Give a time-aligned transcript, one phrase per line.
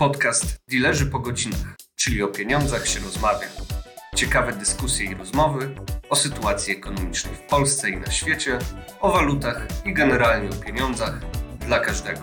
[0.00, 3.48] Podcast Dilerzy po godzinach, czyli o pieniądzach się rozmawia.
[4.16, 5.74] Ciekawe dyskusje i rozmowy
[6.10, 8.58] o sytuacji ekonomicznej w Polsce i na świecie,
[9.00, 11.20] o walutach i generalnie o pieniądzach
[11.66, 12.20] dla każdego.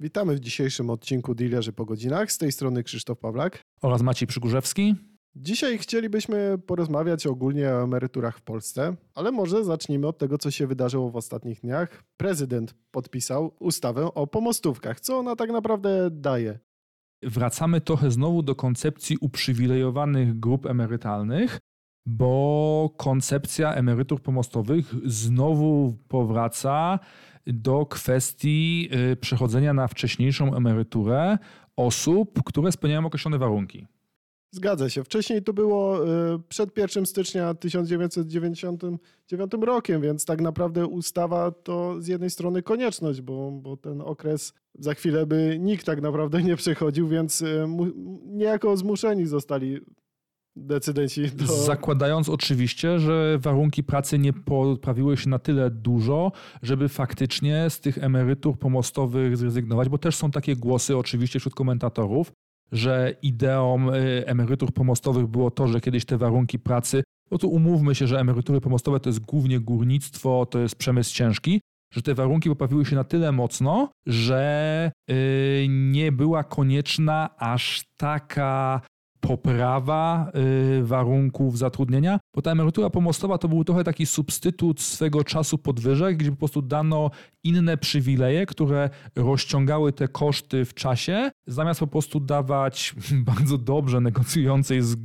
[0.00, 2.32] Witamy w dzisiejszym odcinku Dealerzy po godzinach.
[2.32, 3.62] Z tej strony Krzysztof Pawlak.
[3.82, 5.11] Oraz Maciej Przygórzewski.
[5.36, 10.66] Dzisiaj chcielibyśmy porozmawiać ogólnie o emeryturach w Polsce, ale może zacznijmy od tego, co się
[10.66, 12.04] wydarzyło w ostatnich dniach.
[12.16, 15.00] Prezydent podpisał ustawę o pomostówkach.
[15.00, 16.58] Co ona tak naprawdę daje?
[17.22, 21.58] Wracamy trochę znowu do koncepcji uprzywilejowanych grup emerytalnych,
[22.06, 26.98] bo koncepcja emerytur pomostowych znowu powraca
[27.46, 31.38] do kwestii y, przechodzenia na wcześniejszą emeryturę
[31.76, 33.86] osób, które spełniają określone warunki.
[34.54, 35.04] Zgadza się.
[35.04, 42.06] Wcześniej to było y, przed 1 stycznia 1999 rokiem, więc tak naprawdę ustawa to z
[42.06, 47.08] jednej strony konieczność, bo, bo ten okres za chwilę by nikt tak naprawdę nie przechodził,
[47.08, 47.68] więc y,
[48.24, 49.80] niejako zmuszeni zostali
[50.56, 51.30] decydenci.
[51.30, 51.46] Do...
[51.46, 57.98] Zakładając oczywiście, że warunki pracy nie poprawiły się na tyle dużo, żeby faktycznie z tych
[57.98, 62.32] emerytur pomostowych zrezygnować, bo też są takie głosy oczywiście wśród komentatorów,
[62.72, 67.94] że ideą y, emerytur pomostowych było to, że kiedyś te warunki pracy, bo tu umówmy
[67.94, 71.60] się, że emerytury pomostowe to jest głównie górnictwo, to jest przemysł ciężki,
[71.94, 78.80] że te warunki poprawiły się na tyle mocno, że y, nie była konieczna aż taka
[79.22, 80.32] poprawa
[80.78, 86.16] y, warunków zatrudnienia, bo ta emerytura pomostowa to był trochę taki substytut swego czasu podwyżek,
[86.16, 87.10] gdzie po prostu dano
[87.44, 92.94] inne przywileje, które rozciągały te koszty w czasie, zamiast po prostu dawać
[93.30, 94.96] bardzo dobrze negocjującej z,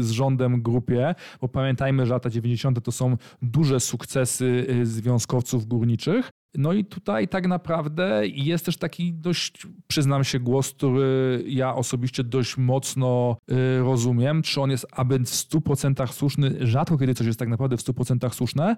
[0.00, 2.84] z rządem grupie, bo pamiętajmy, że lata 90.
[2.84, 9.14] to są duże sukcesy y, związkowców górniczych, no i tutaj tak naprawdę jest też taki
[9.14, 14.42] dość, przyznam się, głos, który ja osobiście dość mocno y, rozumiem.
[14.42, 16.56] Czy on jest aby w 100% słuszny?
[16.60, 18.76] Rzadko kiedy coś jest tak naprawdę w 100% słuszne,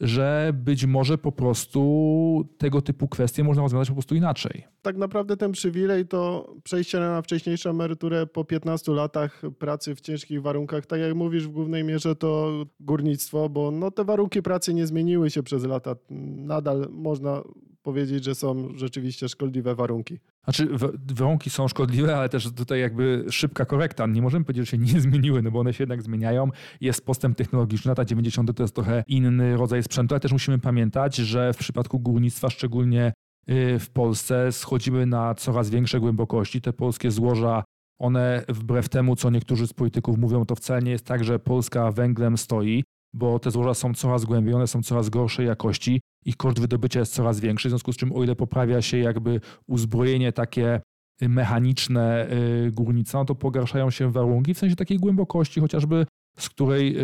[0.00, 4.64] że być może po prostu tego typu kwestie można rozwiązać po prostu inaczej.
[4.82, 10.42] Tak naprawdę ten przywilej to przejście na wcześniejszą emeryturę po 15 latach pracy w ciężkich
[10.42, 10.86] warunkach.
[10.86, 15.30] Tak jak mówisz, w głównej mierze to górnictwo, bo no te warunki pracy nie zmieniły
[15.30, 15.96] się przez lata.
[16.10, 17.42] Nadal można
[17.84, 20.18] powiedzieć, że są rzeczywiście szkodliwe warunki.
[20.44, 20.68] Znaczy,
[21.14, 24.06] warunki są szkodliwe, ale też tutaj jakby szybka korekta.
[24.06, 26.48] Nie możemy powiedzieć, że się nie zmieniły, no bo one się jednak zmieniają.
[26.80, 27.88] Jest postęp technologiczny.
[27.88, 28.56] Lata 90.
[28.56, 33.12] to jest trochę inny rodzaj sprzętu, ale też musimy pamiętać, że w przypadku górnictwa, szczególnie
[33.50, 36.60] y, w Polsce, schodzimy na coraz większe głębokości.
[36.60, 37.64] Te polskie złoża
[37.98, 41.90] one wbrew temu, co niektórzy z polityków mówią, to wcale nie jest tak, że Polska
[41.92, 42.84] węglem stoi,
[43.14, 47.14] bo te złoża są coraz głębiej, one są coraz gorszej jakości ich koszt wydobycia jest
[47.14, 50.80] coraz większy, w związku z czym o ile poprawia się jakby uzbrojenie takie
[51.20, 52.28] mechaniczne
[52.66, 56.06] y, górnica, no to pogarszają się warunki w sensie takiej głębokości chociażby,
[56.38, 56.96] z której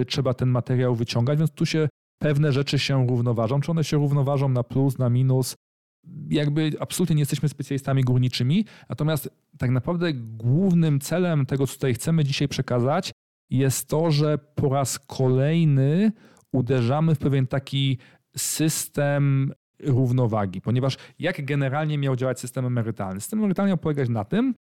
[0.00, 3.60] y, trzeba ten materiał wyciągać, więc tu się pewne rzeczy się równoważą.
[3.60, 5.54] Czy one się równoważą na plus, na minus?
[6.30, 12.24] Jakby absolutnie nie jesteśmy specjalistami górniczymi, natomiast tak naprawdę głównym celem tego, co tutaj chcemy
[12.24, 13.12] dzisiaj przekazać,
[13.50, 16.12] jest to, że po raz kolejny
[16.52, 17.98] uderzamy w pewien taki
[18.36, 23.20] system równowagi, ponieważ jak generalnie miał działać system emerytalny?
[23.20, 24.54] System emerytalny miał polegać na tym,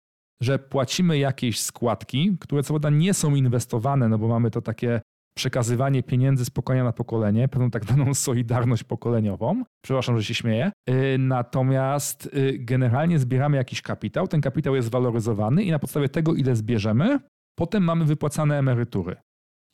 [0.43, 5.01] że płacimy jakieś składki, które co prawda nie są inwestowane, no bo mamy to takie
[5.37, 9.65] przekazywanie pieniędzy z pokolenia na pokolenie, pewną tak zwaną solidarność pokoleniową.
[9.85, 10.73] Przepraszam, że się śmieję.
[10.91, 16.35] Y, natomiast y, generalnie zbieramy jakiś kapitał, ten kapitał jest waloryzowany i na podstawie tego,
[16.35, 17.19] ile zbierzemy,
[17.55, 19.17] potem mamy wypłacane emerytury.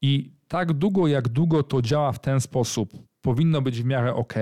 [0.02, 2.92] I tak długo, jak długo to działa w ten sposób,
[3.22, 4.34] powinno być w miarę ok,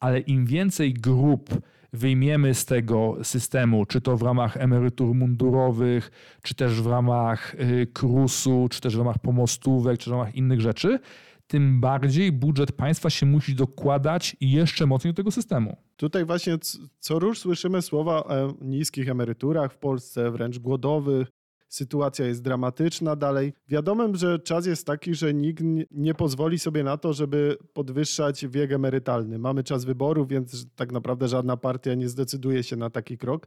[0.00, 1.50] ale im więcej grup
[1.92, 6.10] wyjmiemy z tego systemu, czy to w ramach emerytur mundurowych,
[6.42, 10.60] czy też w ramach y, KRUS-u, czy też w ramach pomostówek, czy w ramach innych
[10.60, 10.98] rzeczy,
[11.46, 15.76] tym bardziej budżet państwa się musi dokładać jeszcze mocniej do tego systemu.
[15.96, 16.58] Tutaj właśnie
[16.98, 21.28] co rusz słyszymy słowa o niskich emeryturach w Polsce, wręcz głodowych,
[21.72, 23.52] sytuacja jest dramatyczna dalej.
[23.68, 28.72] Wiadomym, że czas jest taki, że nikt nie pozwoli sobie na to, żeby podwyższać wiek
[28.72, 29.38] emerytalny.
[29.38, 33.46] Mamy czas wyborów, więc tak naprawdę żadna partia nie zdecyduje się na taki krok.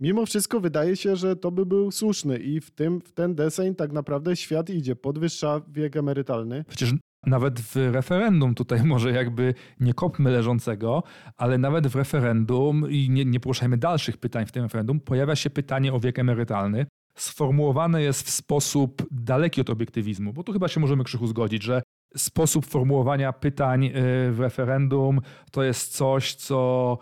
[0.00, 3.74] Mimo wszystko wydaje się, że to by był słuszny i w, tym, w ten deseń
[3.74, 6.64] tak naprawdę świat idzie, podwyższa wiek emerytalny.
[6.68, 6.92] Przecież
[7.26, 11.02] nawet w referendum, tutaj może jakby nie kopmy leżącego,
[11.36, 15.50] ale nawet w referendum i nie, nie poruszajmy dalszych pytań w tym referendum, pojawia się
[15.50, 16.86] pytanie o wiek emerytalny
[17.18, 21.82] sformułowane jest w sposób daleki od obiektywizmu, bo tu chyba się możemy krzychu zgodzić, że
[22.16, 23.92] sposób formułowania pytań y,
[24.32, 25.20] w referendum
[25.52, 26.98] to jest coś, co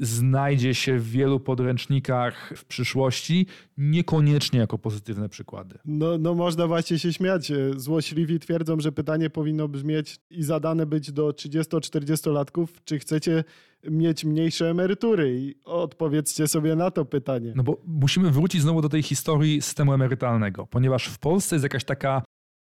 [0.00, 5.78] znajdzie się w wielu podręcznikach w przyszłości, niekoniecznie jako pozytywne przykłady.
[5.84, 7.52] No, no można właśnie się śmiać.
[7.76, 13.44] Złośliwi twierdzą, że pytanie powinno brzmieć i zadane być do 30-40-latków, czy chcecie
[13.84, 17.52] mieć mniejsze emerytury i odpowiedzcie sobie na to pytanie.
[17.56, 21.84] No bo musimy wrócić znowu do tej historii systemu emerytalnego, ponieważ w Polsce jest jakaś
[21.84, 22.22] taka,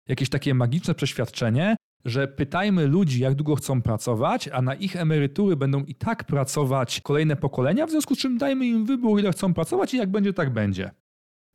[0.07, 5.55] jakieś takie magiczne przeświadczenie, że pytajmy ludzi, jak długo chcą pracować, a na ich emerytury
[5.55, 9.53] będą i tak pracować kolejne pokolenia, w związku z czym dajmy im wybór, ile chcą
[9.53, 10.91] pracować i jak będzie, tak będzie.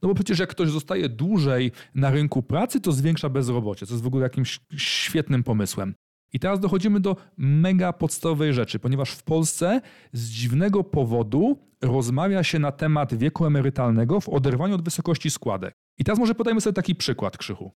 [0.03, 4.05] No bo przecież jak ktoś zostaje dłużej na rynku pracy, to zwiększa bezrobocie, co jest
[4.05, 5.95] w ogóle jakimś świetnym pomysłem.
[6.33, 9.81] I teraz dochodzimy do mega podstawowej rzeczy, ponieważ w Polsce
[10.13, 15.75] z dziwnego powodu rozmawia się na temat wieku emerytalnego w oderwaniu od wysokości składek.
[15.99, 17.73] I teraz może podajmy sobie taki przykład, Krzychu.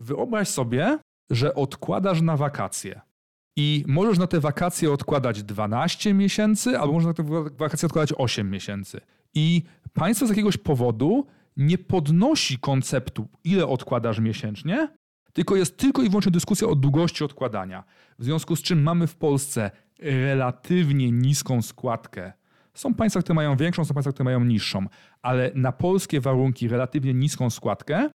[0.00, 0.98] Wyobraź sobie,
[1.30, 3.00] że odkładasz na wakacje.
[3.56, 7.22] I możesz na te wakacje odkładać 12 miesięcy, albo możesz na te
[7.56, 9.00] wakacje odkładać 8 miesięcy.
[9.34, 9.62] I
[9.92, 14.88] państwo z jakiegoś powodu nie podnosi konceptu, ile odkładasz miesięcznie,
[15.32, 17.84] tylko jest tylko i wyłącznie dyskusja o długości odkładania.
[18.18, 22.32] W związku z czym mamy w Polsce relatywnie niską składkę.
[22.74, 24.86] Są państwa, które mają większą, są państwa, które mają niższą,
[25.22, 28.10] ale na polskie warunki relatywnie niską składkę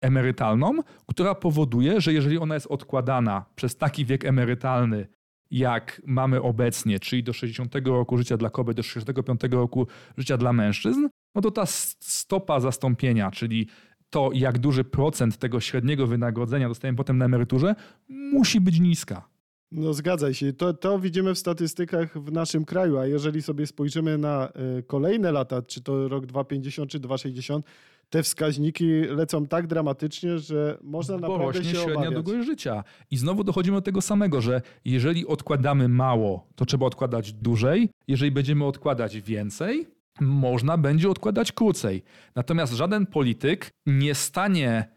[0.00, 5.06] emerytalną, która powoduje, że jeżeli ona jest odkładana przez taki wiek emerytalny,
[5.50, 9.86] jak mamy obecnie, czyli do 60 roku życia dla kobiet, do 65 roku
[10.16, 13.68] życia dla mężczyzn, no to ta stopa zastąpienia, czyli
[14.10, 17.74] to, jak duży procent tego średniego wynagrodzenia dostajemy potem na emeryturze,
[18.08, 19.28] musi być niska.
[19.72, 20.52] No zgadza się.
[20.52, 25.32] To, to widzimy w statystykach w naszym kraju, a jeżeli sobie spojrzymy na y, kolejne
[25.32, 27.66] lata, czy to rok 250 czy 260,
[28.10, 32.14] te wskaźniki lecą tak dramatycznie, że można Bo naprawdę rośnie się średnia obawiać.
[32.24, 32.84] długość życia.
[33.10, 37.90] I znowu dochodzimy do tego samego, że jeżeli odkładamy mało, to trzeba odkładać dłużej.
[38.08, 39.86] Jeżeli będziemy odkładać więcej,
[40.20, 42.02] można będzie odkładać krócej.
[42.34, 44.88] Natomiast żaden polityk nie stanie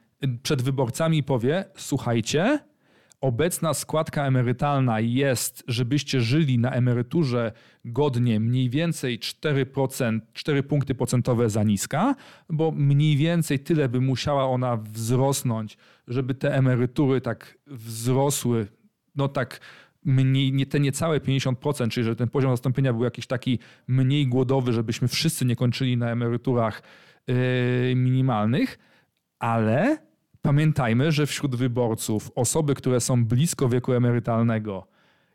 [0.44, 2.60] przed wyborcami i powie: Słuchajcie,
[3.22, 7.52] obecna składka emerytalna jest, żebyście żyli na emeryturze
[7.86, 12.16] godnie mniej więcej 4%, 4 punkty procentowe za niska,
[12.50, 15.78] bo mniej więcej tyle by musiała ona wzrosnąć,
[16.08, 18.68] żeby te emerytury tak wzrosły,
[19.16, 19.60] no tak
[20.06, 24.74] mniej, nie, te niecałe 50%, czyli że ten poziom zastąpienia był jakiś taki mniej głodowy,
[24.74, 26.82] żebyśmy wszyscy nie kończyli na emeryturach
[27.28, 27.36] yy,
[27.96, 28.80] minimalnych,
[29.40, 29.98] ale
[30.42, 34.88] pamiętajmy, że wśród wyborców osoby, które są blisko wieku emerytalnego,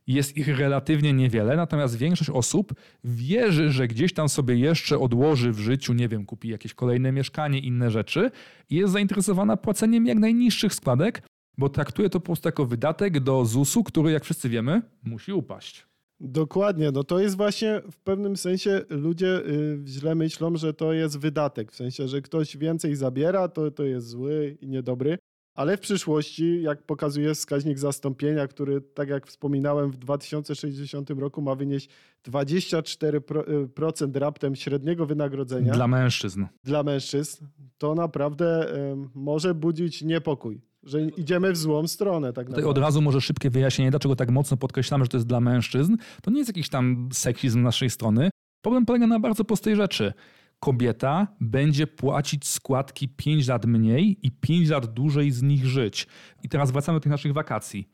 [0.06, 2.74] jest ich relatywnie niewiele, natomiast większość osób
[3.04, 7.58] wierzy, że gdzieś tam sobie jeszcze odłoży w życiu, nie wiem, kupi jakieś kolejne mieszkanie,
[7.58, 8.30] inne rzeczy
[8.70, 11.22] i jest zainteresowana płaceniem jak najniższych składek,
[11.58, 15.86] bo traktuje to po prostu jako wydatek do ZUS-u, który, jak wszyscy wiemy, musi upaść.
[16.20, 21.18] Dokładnie, no to jest właśnie w pewnym sensie ludzie y, źle myślą, że to jest
[21.18, 25.18] wydatek, w sensie, że ktoś więcej zabiera, to, to jest zły i niedobry,
[25.56, 31.54] ale w przyszłości, jak pokazuje wskaźnik zastąpienia, który, tak jak wspominałem, w 2060 roku ma
[31.54, 31.88] wynieść
[32.28, 36.44] 24% raptem średniego wynagrodzenia Dla mężczyzn.
[36.64, 37.46] dla mężczyzn,
[37.78, 42.26] to naprawdę y, może budzić niepokój, że idziemy w złą stronę.
[42.32, 42.70] Tak Tutaj naprawdę.
[42.70, 45.96] od razu może szybkie wyjaśnienie, dlaczego tak mocno podkreślamy, że to jest dla mężczyzn.
[46.22, 48.30] To nie jest jakiś tam seksizm z naszej strony.
[48.62, 50.12] Problem polega na bardzo prostej rzeczy.
[50.60, 56.06] Kobieta będzie płacić składki 5 lat mniej i 5 lat dłużej z nich żyć.
[56.42, 57.88] I teraz wracamy do tych naszych wakacji.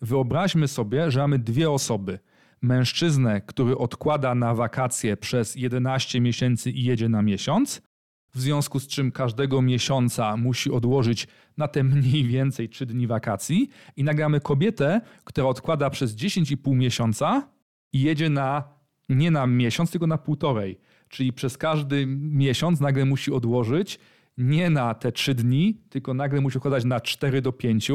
[0.00, 2.18] Wyobraźmy sobie, że mamy dwie osoby.
[2.62, 7.82] Mężczyznę, który odkłada na wakacje przez 11 miesięcy i jedzie na miesiąc,
[8.34, 13.68] w związku z czym każdego miesiąca musi odłożyć na te mniej więcej 3 dni wakacji
[13.96, 17.48] i nagramy kobietę, która odkłada przez 10,5 miesiąca
[17.92, 18.81] i jedzie na
[19.16, 20.78] nie na miesiąc, tylko na półtorej.
[21.08, 23.98] Czyli przez każdy miesiąc nagle musi odłożyć
[24.38, 27.90] nie na te 3 dni, tylko nagle musi odkładać na 4 do 5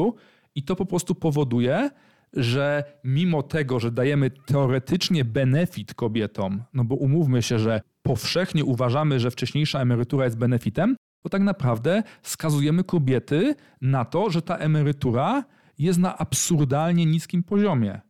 [0.55, 1.89] i to po prostu powoduje,
[2.33, 9.19] że mimo tego, że dajemy teoretycznie benefit kobietom, no bo umówmy się, że powszechnie uważamy,
[9.19, 15.43] że wcześniejsza emerytura jest benefitem, to tak naprawdę skazujemy kobiety na to, że ta emerytura
[15.79, 18.01] jest na absurdalnie niskim poziomie.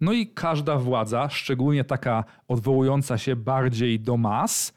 [0.00, 4.72] No i każda władza, szczególnie taka odwołująca się bardziej do mas,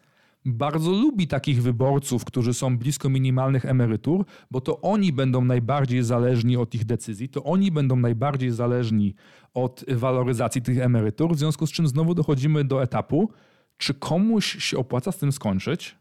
[0.46, 6.58] bardzo lubi takich wyborców, którzy są blisko minimalnych emerytur, bo to oni będą najbardziej zależni
[6.58, 9.16] od ich decyzji, to oni będą najbardziej zależni
[9.54, 13.30] od waloryzacji tych emerytur, w związku z czym znowu dochodzimy do etapu,
[13.78, 15.99] czy komuś się opłaca z tym skończyć?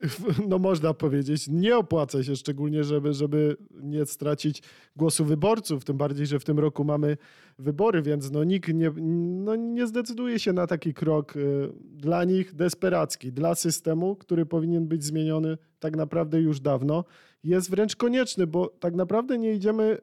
[0.48, 4.62] no można powiedzieć, nie opłaca się szczególnie, żeby, żeby nie stracić
[4.96, 7.16] głosu wyborców, tym bardziej, że w tym roku mamy
[7.58, 8.90] wybory, więc no nikt nie,
[9.44, 14.86] no nie zdecyduje się na taki krok y, dla nich desperacki, dla systemu, który powinien
[14.86, 17.04] być zmieniony tak naprawdę już dawno,
[17.44, 19.98] jest wręcz konieczny, bo tak naprawdę nie idziemy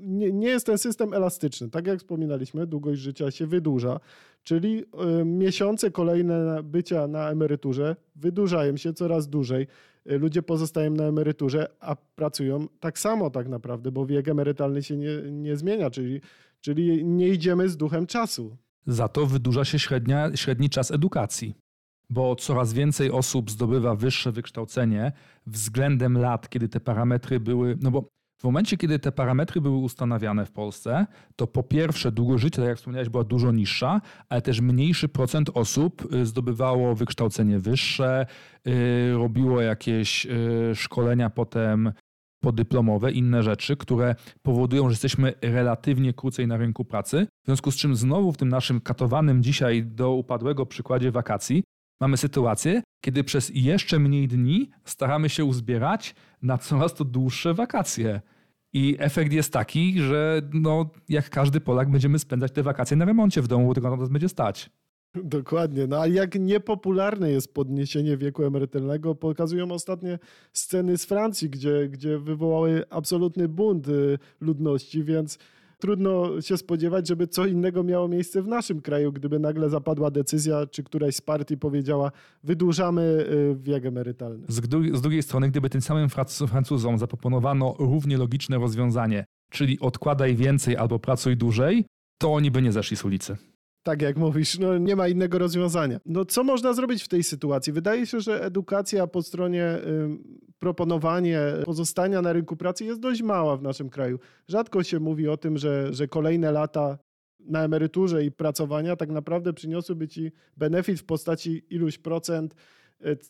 [0.00, 1.70] nie, nie jest ten system elastyczny.
[1.70, 4.00] Tak jak wspominaliśmy, długość życia się wydłuża,
[4.42, 4.84] czyli
[5.20, 9.66] y, miesiące kolejne bycia na emeryturze wydłużają się coraz dłużej.
[10.10, 14.96] Y, ludzie pozostają na emeryturze, a pracują tak samo tak naprawdę, bo wiek emerytalny się
[14.96, 16.20] nie, nie zmienia, czyli,
[16.60, 18.56] czyli nie idziemy z duchem czasu.
[18.86, 21.54] Za to wydłuża się średnia, średni czas edukacji
[22.10, 25.12] bo coraz więcej osób zdobywa wyższe wykształcenie
[25.46, 27.78] względem lat, kiedy te parametry były.
[27.80, 28.08] No bo
[28.40, 31.06] w momencie, kiedy te parametry były ustanawiane w Polsce,
[31.36, 35.50] to po pierwsze długość życia, tak jak wspomniałeś, była dużo niższa, ale też mniejszy procent
[35.54, 38.26] osób y, zdobywało wykształcenie wyższe,
[38.66, 41.92] y, robiło jakieś y, szkolenia potem
[42.42, 47.26] podyplomowe, inne rzeczy, które powodują, że jesteśmy relatywnie krócej na rynku pracy.
[47.42, 51.62] W związku z czym znowu w tym naszym katowanym dzisiaj do upadłego przykładzie wakacji
[52.00, 58.20] mamy sytuację, kiedy przez jeszcze mniej dni staramy się uzbierać na coraz to dłuższe wakacje.
[58.72, 63.42] I efekt jest taki, że no, jak każdy Polak będziemy spędzać te wakacje na remoncie
[63.42, 64.70] w domu, bo tylko na nas będzie stać.
[65.14, 65.86] Dokładnie.
[65.86, 70.18] No a jak niepopularne jest podniesienie wieku emerytalnego, pokazują ostatnie
[70.52, 75.38] sceny z Francji, gdzie, gdzie wywołały absolutny bunt y, ludności, więc
[75.80, 80.66] trudno się spodziewać, żeby co innego miało miejsce w naszym kraju, gdyby nagle zapadła decyzja,
[80.66, 82.12] czy któraś z partii powiedziała,
[82.44, 84.46] wydłużamy y, wiek emerytalny.
[84.48, 84.60] Z,
[84.96, 86.08] z drugiej strony, gdyby tym samym
[86.48, 91.84] Francuzom zaproponowano równie logiczne rozwiązanie, czyli odkładaj więcej albo pracuj dłużej,
[92.18, 93.36] to oni by nie zeszli z ulicy.
[93.82, 96.00] Tak jak mówisz, no nie ma innego rozwiązania.
[96.06, 97.72] No co można zrobić w tej sytuacji?
[97.72, 99.78] Wydaje się, że edukacja po stronie
[100.60, 104.18] y, pozostania na rynku pracy jest dość mała w naszym kraju.
[104.48, 106.98] Rzadko się mówi o tym, że, że kolejne lata
[107.40, 112.54] na emeryturze i pracowania tak naprawdę przyniosłyby ci benefit w postaci iluś procent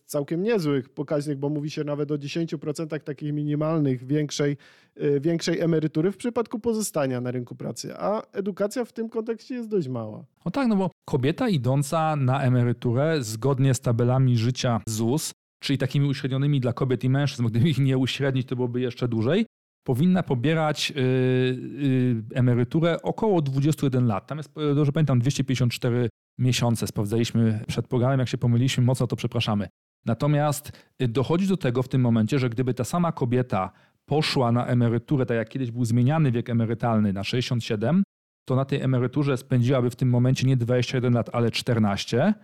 [0.07, 4.57] całkiem niezłych pokaźnych, bo mówi się nawet o 10% takich minimalnych, większej,
[4.97, 9.69] e, większej emerytury w przypadku pozostania na rynku pracy, a edukacja w tym kontekście jest
[9.69, 10.25] dość mała.
[10.45, 16.09] No tak, no bo kobieta idąca na emeryturę zgodnie z tabelami życia ZUS, czyli takimi
[16.09, 19.47] uśrednionymi dla kobiet i mężczyzn, gdyby ich nie uśrednić, to byłoby jeszcze dłużej,
[19.87, 24.27] powinna pobierać yy, yy, emeryturę około 21 lat.
[24.27, 26.09] Tam jest, dobrze pamiętam, 254
[26.39, 26.87] miesiące.
[26.87, 29.69] Sprawdzaliśmy przed programem, jak się pomyliliśmy, mocno to przepraszamy.
[30.07, 30.73] Natomiast
[31.03, 33.73] y, dochodzi do tego w tym momencie, że gdyby ta sama kobieta
[34.07, 38.03] poszła na emeryturę, tak jak kiedyś był zmieniany wiek emerytalny na 67,
[38.45, 42.35] to na tej emeryturze spędziłaby w tym momencie nie 21 lat, ale 14,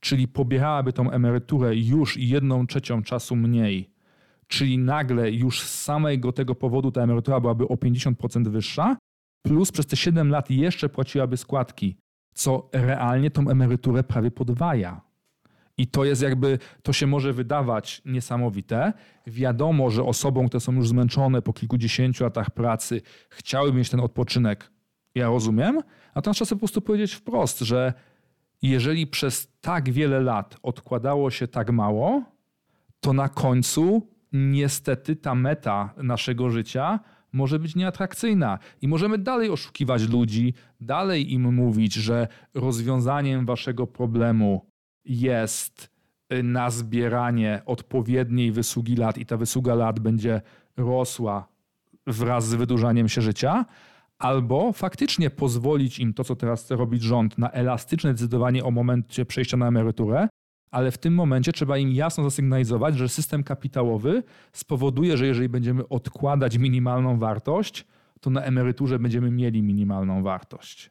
[0.00, 3.90] czyli pobierałaby tą emeryturę już jedną trzecią czasu mniej,
[4.46, 8.96] czyli nagle już z samego tego powodu ta emerytura byłaby o 50% wyższa,
[9.42, 11.96] plus przez te 7 lat jeszcze płaciłaby składki
[12.36, 15.00] co realnie tą emeryturę prawie podwaja.
[15.78, 18.92] I to jest jakby, to się może wydawać niesamowite.
[19.26, 24.70] Wiadomo, że osobom, które są już zmęczone po kilkudziesięciu latach pracy, chciały mieć ten odpoczynek.
[25.14, 25.80] Ja rozumiem.
[26.14, 27.92] Natomiast trzeba sobie po prostu powiedzieć wprost, że
[28.62, 32.22] jeżeli przez tak wiele lat odkładało się tak mało,
[33.00, 37.00] to na końcu niestety ta meta naszego życia
[37.36, 44.66] może być nieatrakcyjna i możemy dalej oszukiwać ludzi, dalej im mówić, że rozwiązaniem waszego problemu
[45.04, 45.90] jest
[46.32, 50.40] y, na zbieranie odpowiedniej wysługi lat i ta wysługa lat będzie
[50.76, 51.48] rosła
[52.06, 53.64] wraz z wydłużaniem się życia,
[54.18, 59.26] albo faktycznie pozwolić im to, co teraz chce robić rząd, na elastyczne decydowanie o momencie
[59.26, 60.28] przejścia na emeryturę,
[60.70, 65.88] ale w tym momencie trzeba im jasno zasygnalizować, że system kapitałowy spowoduje, że jeżeli będziemy
[65.88, 67.86] odkładać minimalną wartość,
[68.20, 70.90] to na emeryturze będziemy mieli minimalną wartość.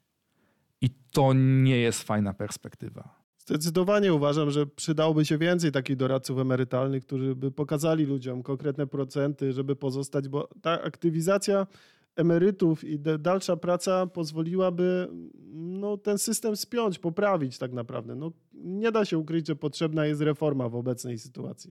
[0.81, 3.25] I to nie jest fajna perspektywa.
[3.37, 9.53] Zdecydowanie uważam, że przydałoby się więcej takich doradców emerytalnych, którzy by pokazali ludziom konkretne procenty,
[9.53, 11.67] żeby pozostać, bo ta aktywizacja
[12.15, 15.09] emerytów i dalsza praca pozwoliłaby
[15.53, 18.15] no, ten system spiąć, poprawić tak naprawdę.
[18.15, 21.71] No, nie da się ukryć, że potrzebna jest reforma w obecnej sytuacji.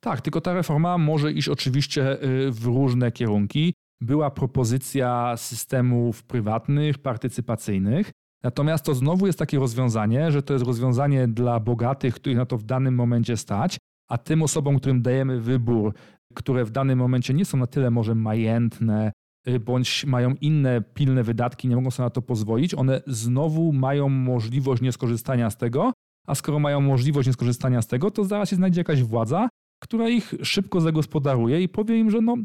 [0.00, 3.74] Tak, tylko ta reforma może iść oczywiście y, w różne kierunki.
[4.00, 8.10] Była propozycja systemów prywatnych, partycypacyjnych.
[8.42, 12.58] Natomiast to znowu jest takie rozwiązanie, że to jest rozwiązanie dla bogatych, których na to
[12.58, 13.78] w danym momencie stać,
[14.08, 15.94] a tym osobom, którym dajemy wybór,
[16.34, 19.12] które w danym momencie nie są na tyle może majętne,
[19.60, 24.82] bądź mają inne pilne wydatki, nie mogą sobie na to pozwolić, one znowu mają możliwość
[24.82, 25.92] nieskorzystania z tego,
[26.26, 29.48] a skoro mają możliwość nieskorzystania z tego, to zaraz się znajdzie jakaś władza,
[29.82, 32.36] która ich szybko zagospodaruje i powie im, że no,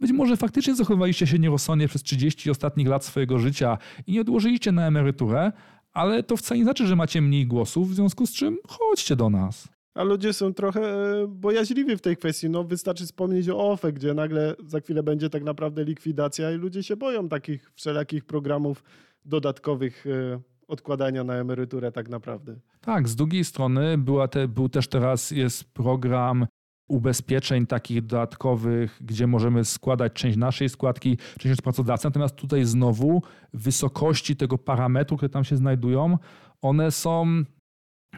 [0.00, 4.72] być może faktycznie zachowaliście się nierozsądnie przez 30 ostatnich lat swojego życia i nie odłożyliście
[4.72, 5.52] na emeryturę,
[5.92, 9.30] ale to wcale nie znaczy, że macie mniej głosów, w związku z czym chodźcie do
[9.30, 9.77] nas.
[9.98, 12.50] A ludzie są trochę e, bojaźliwi w tej kwestii.
[12.50, 16.82] No, wystarczy wspomnieć o OFE, gdzie nagle za chwilę będzie tak naprawdę likwidacja i ludzie
[16.82, 18.84] się boją takich wszelakich programów
[19.24, 22.56] dodatkowych e, odkładania na emeryturę tak naprawdę.
[22.80, 26.46] Tak, z drugiej strony była te, był też teraz jest program
[26.88, 32.06] ubezpieczeń takich dodatkowych, gdzie możemy składać część naszej składki, część od pracodawcy.
[32.06, 33.22] Natomiast tutaj znowu
[33.54, 36.18] wysokości tego parametru, które tam się znajdują,
[36.62, 37.44] one są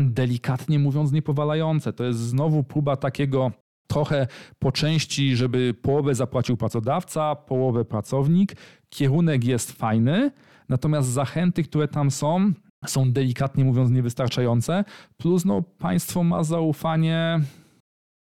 [0.01, 1.93] delikatnie mówiąc niepowalające.
[1.93, 3.53] To jest znowu próba takiego
[3.91, 4.27] trochę
[4.59, 8.57] po części, żeby połowę zapłacił pracodawca, połowę pracownik.
[8.89, 10.31] Kierunek jest fajny,
[10.69, 12.53] natomiast zachęty, które tam są,
[12.87, 14.85] są delikatnie mówiąc niewystarczające.
[15.17, 17.41] Plus no, państwo ma zaufanie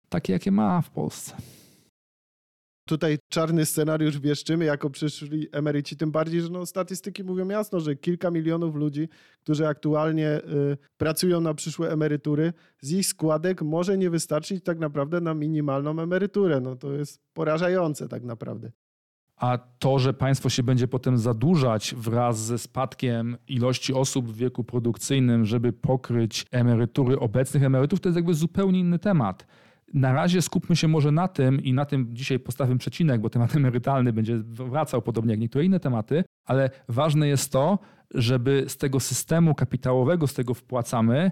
[0.10, 1.36] takie, jakie ma w Polsce.
[2.90, 7.96] Tutaj czarny scenariusz wieszczymy jako przyszli emeryci, tym bardziej, że no, statystyki mówią jasno, że
[7.96, 9.10] kilka milionów ludzi,
[9.42, 15.22] którzy aktualnie y, pracują na przyszłe emerytury, z ich składek może nie wystarczyć tak naprawdę
[15.22, 16.62] na minimalną emeryturę.
[16.62, 18.72] No to jest porażające tak naprawdę.
[19.36, 24.64] A to, że państwo się będzie potem zadłużać wraz ze spadkiem ilości osób w wieku
[24.64, 29.48] produkcyjnym, żeby pokryć emerytury obecnych emerytów, to jest jakby zupełnie inny temat.
[29.94, 33.56] Na razie skupmy się może na tym i na tym dzisiaj postawimy przecinek, bo temat
[33.56, 37.80] emerytalny będzie wracał podobnie jak niektóre inne tematy, ale ważne jest to,
[38.14, 41.32] żeby z tego systemu kapitałowego, z tego wpłacamy,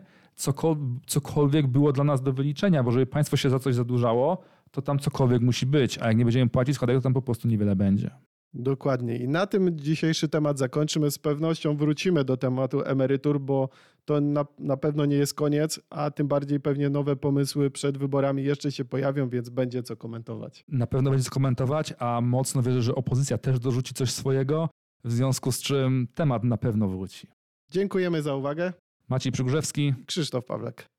[1.05, 4.99] cokolwiek było dla nas do wyliczenia, bo żeby państwo się za coś zadłużało, to tam
[4.99, 8.11] cokolwiek musi być, a jak nie będziemy płacić składek, to tam po prostu niewiele będzie.
[8.53, 9.17] Dokładnie.
[9.17, 11.11] I na tym dzisiejszy temat zakończymy.
[11.11, 13.69] Z pewnością wrócimy do tematu emerytur, bo
[14.05, 18.43] to na, na pewno nie jest koniec, a tym bardziej pewnie nowe pomysły przed wyborami
[18.43, 20.65] jeszcze się pojawią, więc będzie co komentować.
[20.67, 24.69] Na pewno będzie co komentować, a mocno wierzę, że opozycja też dorzuci coś swojego,
[25.03, 27.27] w związku z czym temat na pewno wróci.
[27.69, 28.73] Dziękujemy za uwagę.
[29.09, 29.93] Maciej Przygórzewski.
[30.05, 30.89] Krzysztof Pawlek.